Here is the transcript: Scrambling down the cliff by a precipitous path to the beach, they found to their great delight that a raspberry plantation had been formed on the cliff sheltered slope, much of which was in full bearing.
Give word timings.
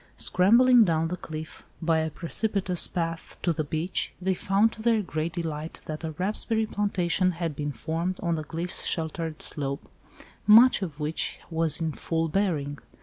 Scrambling 0.17 0.83
down 0.83 1.09
the 1.09 1.15
cliff 1.15 1.63
by 1.79 1.99
a 1.99 2.09
precipitous 2.09 2.87
path 2.87 3.37
to 3.43 3.53
the 3.53 3.63
beach, 3.63 4.11
they 4.19 4.33
found 4.33 4.71
to 4.71 4.81
their 4.81 5.03
great 5.03 5.33
delight 5.33 5.79
that 5.85 6.03
a 6.03 6.09
raspberry 6.13 6.65
plantation 6.65 7.33
had 7.33 7.55
been 7.55 7.71
formed 7.71 8.19
on 8.19 8.33
the 8.33 8.43
cliff 8.43 8.71
sheltered 8.75 9.43
slope, 9.43 9.87
much 10.47 10.81
of 10.81 10.99
which 10.99 11.39
was 11.51 11.79
in 11.79 11.91
full 11.91 12.29
bearing. 12.29 12.79